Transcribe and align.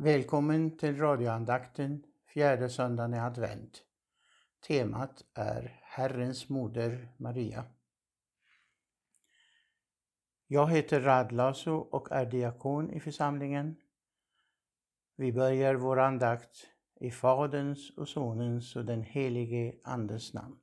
Välkommen 0.00 0.76
till 0.76 0.98
radioandakten 0.98 2.04
fjärde 2.26 2.68
söndagen 2.68 3.14
i 3.14 3.18
advent. 3.18 3.82
Temat 4.66 5.24
är 5.34 5.80
Herrens 5.82 6.48
moder 6.48 7.08
Maria. 7.16 7.64
Jag 10.46 10.70
heter 10.70 11.00
Rad 11.00 11.32
och 11.90 12.12
är 12.12 12.26
diakon 12.26 12.90
i 12.90 13.00
församlingen. 13.00 13.76
Vi 15.16 15.32
börjar 15.32 15.74
vår 15.74 15.98
andakt 15.98 16.66
i 17.00 17.10
Faderns 17.10 17.90
och 17.96 18.08
Sonens 18.08 18.76
och 18.76 18.84
den 18.84 19.02
helige 19.02 19.74
Andes 19.84 20.34
namn. 20.34 20.58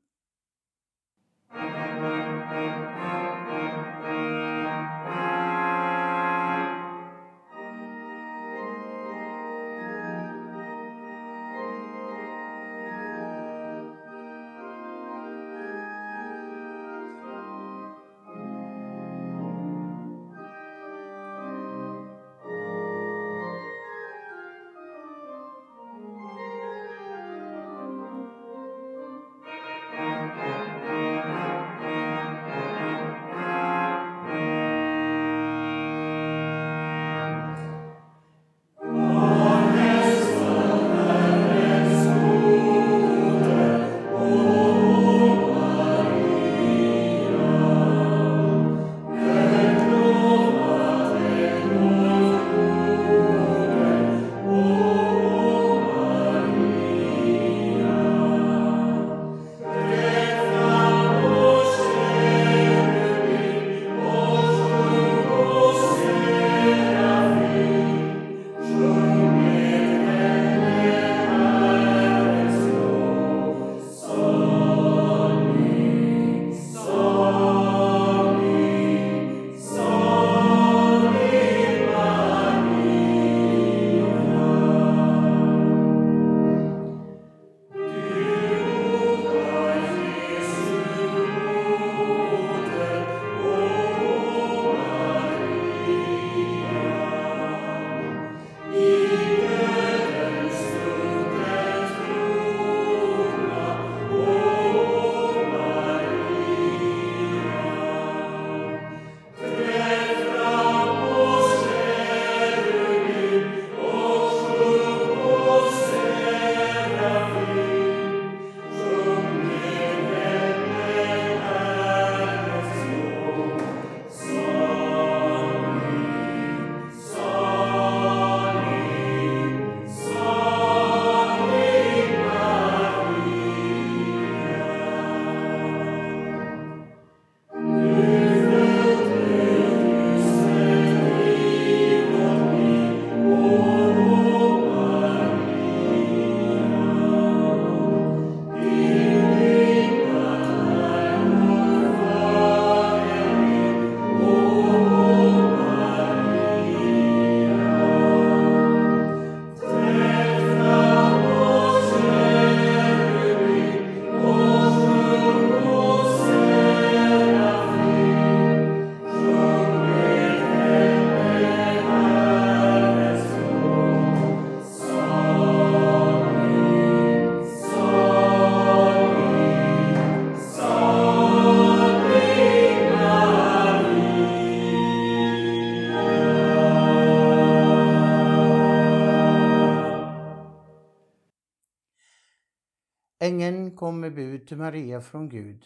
Ängeln 193.26 193.76
kom 193.76 194.00
med 194.00 194.16
bud 194.16 194.48
till 194.48 194.58
Maria 194.58 195.02
från 195.02 195.30
Gud 195.30 195.66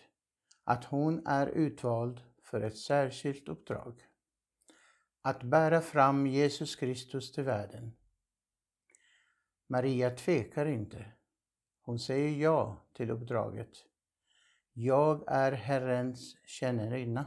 att 0.64 0.86
hon 0.86 1.28
är 1.28 1.48
utvald 1.48 2.22
för 2.44 2.62
ett 2.62 2.78
särskilt 2.78 3.48
uppdrag. 3.48 4.08
Att 5.22 5.44
bära 5.44 5.82
fram 5.82 6.28
Jesus 6.28 6.76
Kristus 6.76 7.32
till 7.32 7.44
världen. 7.44 7.92
Maria 9.68 10.10
tvekar 10.10 10.66
inte. 10.66 11.12
Hon 11.82 12.00
säger 12.00 12.42
ja 12.42 12.88
till 12.94 13.12
uppdraget. 13.12 13.72
Jag 14.74 15.24
är 15.28 15.52
Herrens 15.52 16.38
tjänarinna. 16.46 17.26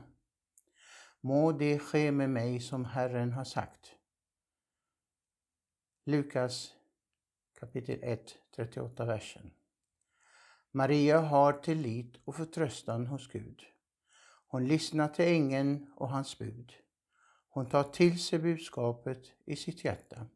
Må 1.21 1.53
det 1.53 1.79
ske 1.79 2.13
med 2.13 2.31
mig 2.31 2.61
som 2.61 2.85
Herren 2.85 3.33
har 3.33 3.45
sagt. 3.45 3.95
Lukas 6.05 6.73
kapitel 7.61 7.99
1, 8.03 8.35
38 8.57 9.05
versen. 9.05 9.51
Maria 10.75 11.21
har 11.21 11.53
tillit 11.53 12.17
och 12.25 12.37
förtröstan 12.37 13.07
hos 13.07 13.29
Gud. 13.29 13.63
Hon 14.47 14.69
lyssnar 14.69 15.09
till 15.09 15.25
ängeln 15.25 15.93
och 15.97 16.09
hans 16.09 16.39
bud. 16.39 16.73
Hon 17.49 17.69
tar 17.69 17.83
till 17.83 18.23
sig 18.23 18.39
budskapet 18.39 19.33
i 19.45 19.57
sitt 19.57 19.85
hjärta. 19.85 20.27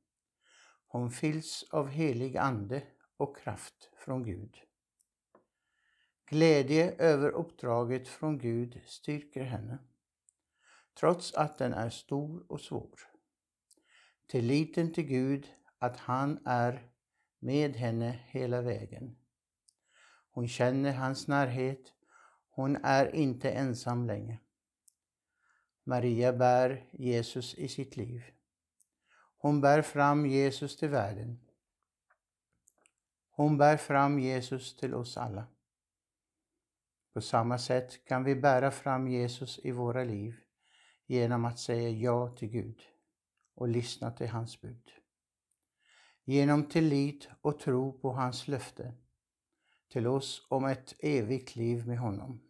Hon 0.86 1.10
fylls 1.10 1.64
av 1.70 1.88
helig 1.88 2.36
ande 2.36 2.82
och 3.16 3.36
kraft 3.36 3.90
från 3.96 4.24
Gud. 4.24 4.56
Glädje 6.26 6.94
över 6.98 7.30
uppdraget 7.30 8.08
från 8.08 8.38
Gud 8.38 8.80
styrker 8.86 9.42
henne, 9.42 9.78
trots 11.00 11.34
att 11.34 11.58
den 11.58 11.72
är 11.72 11.90
stor 11.90 12.46
och 12.48 12.60
svår. 12.60 13.00
Tilliten 14.26 14.92
till 14.92 15.06
Gud 15.06 15.46
att 15.78 15.96
han 15.96 16.38
är 16.44 16.90
med 17.38 17.76
henne 17.76 18.20
hela 18.26 18.62
vägen. 18.62 19.16
Hon 20.36 20.48
känner 20.48 20.92
hans 20.92 21.28
närhet. 21.28 21.92
Hon 22.50 22.76
är 22.76 23.14
inte 23.14 23.50
ensam 23.50 24.06
längre. 24.06 24.38
Maria 25.84 26.32
bär 26.32 26.88
Jesus 26.92 27.54
i 27.54 27.68
sitt 27.68 27.96
liv. 27.96 28.22
Hon 29.36 29.60
bär 29.60 29.82
fram 29.82 30.26
Jesus 30.26 30.76
till 30.76 30.88
världen. 30.88 31.40
Hon 33.30 33.58
bär 33.58 33.76
fram 33.76 34.18
Jesus 34.18 34.76
till 34.76 34.94
oss 34.94 35.16
alla. 35.16 35.46
På 37.12 37.20
samma 37.20 37.58
sätt 37.58 38.04
kan 38.04 38.24
vi 38.24 38.34
bära 38.34 38.70
fram 38.70 39.08
Jesus 39.08 39.60
i 39.62 39.70
våra 39.70 40.04
liv 40.04 40.34
genom 41.06 41.44
att 41.44 41.58
säga 41.58 41.90
ja 41.90 42.28
till 42.28 42.48
Gud 42.48 42.82
och 43.54 43.68
lyssna 43.68 44.10
till 44.10 44.28
hans 44.28 44.60
bud. 44.60 44.90
genom 46.24 46.68
tillit 46.68 47.28
och 47.40 47.58
tro 47.58 48.00
på 48.00 48.12
hans 48.12 48.48
löften 48.48 49.05
till 49.88 50.06
oss 50.06 50.46
om 50.50 50.64
ett 50.64 50.94
evigt 50.98 51.56
liv 51.56 51.86
med 51.86 51.98
honom, 51.98 52.40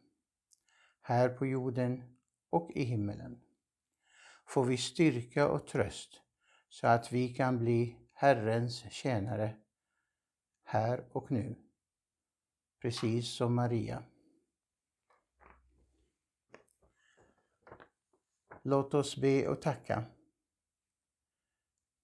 här 1.00 1.28
på 1.28 1.46
jorden 1.46 2.16
och 2.50 2.70
i 2.74 2.82
himmelen, 2.82 3.40
får 4.46 4.64
vi 4.64 4.76
styrka 4.76 5.48
och 5.48 5.66
tröst 5.66 6.20
så 6.68 6.86
att 6.86 7.12
vi 7.12 7.34
kan 7.34 7.58
bli 7.58 7.96
Herrens 8.12 8.92
tjänare 8.92 9.56
här 10.64 11.08
och 11.12 11.30
nu, 11.30 11.56
precis 12.80 13.28
som 13.28 13.54
Maria. 13.54 14.02
Låt 18.62 18.94
oss 18.94 19.16
be 19.16 19.48
och 19.48 19.62
tacka. 19.62 20.04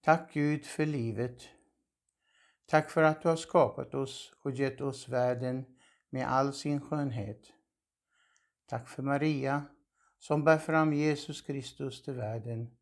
Tack 0.01 0.33
Gud 0.33 0.65
för 0.65 0.85
livet. 0.85 1.49
Tack 2.65 2.89
för 2.91 3.03
att 3.03 3.21
du 3.21 3.29
har 3.29 3.35
skapat 3.35 3.93
oss 3.93 4.33
och 4.41 4.51
gett 4.51 4.81
oss 4.81 5.09
världen 5.09 5.65
med 6.09 6.27
all 6.27 6.53
sin 6.53 6.81
skönhet. 6.81 7.53
Tack 8.65 8.89
för 8.89 9.03
Maria 9.03 9.63
som 10.19 10.43
bär 10.43 10.57
fram 10.57 10.93
Jesus 10.93 11.41
Kristus 11.41 12.03
till 12.03 12.13
världen, 12.13 12.77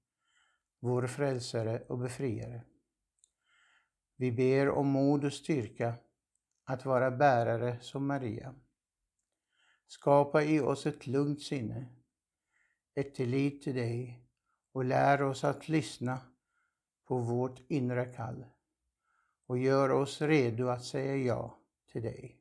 vår 0.79 1.07
frälsare 1.07 1.79
och 1.79 1.97
befriare. 1.97 2.63
Vi 4.15 4.31
ber 4.31 4.69
om 4.69 4.87
mod 4.87 5.25
och 5.25 5.33
styrka 5.33 5.93
att 6.63 6.85
vara 6.85 7.11
bärare 7.11 7.79
som 7.81 8.07
Maria. 8.07 8.55
Skapa 9.87 10.43
i 10.43 10.59
oss 10.59 10.85
ett 10.85 11.07
lugnt 11.07 11.41
sinne, 11.41 11.85
ett 12.95 13.15
tillit 13.15 13.61
till 13.61 13.75
dig 13.75 14.27
och 14.71 14.85
lär 14.85 15.21
oss 15.21 15.43
att 15.43 15.69
lyssna 15.69 16.19
på 17.07 17.17
vårt 17.17 17.59
inre 17.67 18.05
kall 18.05 18.45
och 19.51 19.57
gör 19.57 19.91
oss 19.91 20.21
redo 20.21 20.67
att 20.67 20.83
säga 20.83 21.15
ja 21.15 21.57
till 21.91 22.01
dig. 22.01 22.40